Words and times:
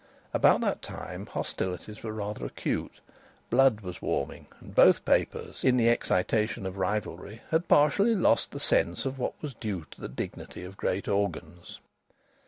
About 0.33 0.61
that 0.61 0.81
time 0.81 1.27
hostilities 1.27 2.01
were 2.01 2.11
rather 2.11 2.43
acute; 2.43 2.99
blood 3.51 3.81
was 3.81 4.01
warming, 4.01 4.47
and 4.59 4.73
both 4.73 5.05
papers, 5.05 5.63
in 5.63 5.77
the 5.77 5.89
excitation 5.89 6.65
of 6.65 6.79
rivalry, 6.79 7.41
had 7.51 7.67
partially 7.67 8.15
lost 8.15 8.49
the 8.49 8.59
sense 8.59 9.05
of 9.05 9.19
what 9.19 9.39
was 9.43 9.53
due 9.53 9.85
to 9.91 10.01
the 10.01 10.09
dignity 10.09 10.63
of 10.63 10.75
great 10.75 11.07
organs. 11.07 11.79